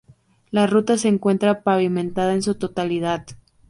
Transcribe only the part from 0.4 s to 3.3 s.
La Ruta se encuentra pavimentada en su totalidad.